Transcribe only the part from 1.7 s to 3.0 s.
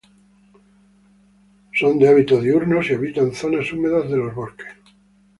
Son de hábitos diurnos y